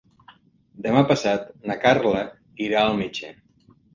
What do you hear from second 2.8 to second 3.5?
al metge.